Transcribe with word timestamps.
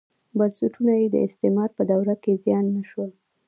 بنسټونه 0.37 0.91
یې 0.99 1.07
د 1.11 1.15
استعمار 1.27 1.69
په 1.77 1.83
دوره 1.91 2.15
کې 2.23 2.31
زیان 2.43 2.65
نه 2.75 2.83
شول. 2.89 3.11